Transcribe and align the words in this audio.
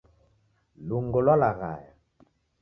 Lungo 0.87 1.19
lwalaghaya 1.25 1.91